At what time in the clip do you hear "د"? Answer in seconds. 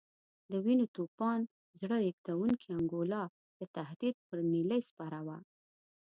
0.51-0.53, 0.89-0.91, 3.59-3.61